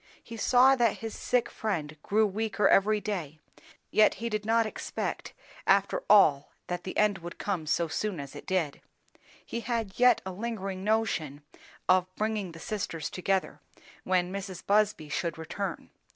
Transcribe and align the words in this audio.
He 0.23 0.35
saw 0.35 0.73
that 0.77 0.97
his 0.97 1.15
sick 1.15 1.47
friend 1.47 1.95
grew 2.01 2.25
weaker 2.25 2.67
every 2.67 2.99
day, 2.99 3.37
yet 3.91 4.15
he 4.15 4.29
did 4.29 4.45
not 4.47 4.65
expect 4.65 5.33
after 5.67 6.01
all 6.09 6.49
that 6.65 6.85
the 6.85 6.97
end 6.97 7.19
would 7.19 7.37
come 7.37 7.67
so 7.67 7.87
soon 7.87 8.19
as 8.19 8.35
it 8.35 8.47
did. 8.47 8.81
He 9.45 9.59
had 9.59 9.99
yet 9.99 10.19
a 10.25 10.31
lingering 10.31 10.83
notion 10.83 11.43
of 11.87 12.07
bringing 12.15 12.53
the 12.53 12.59
sisters 12.59 13.11
together, 13.11 13.59
when 14.03 14.33
Mrs. 14.33 14.65
Busby 14.65 15.07
should 15.07 15.37
return. 15.37 15.91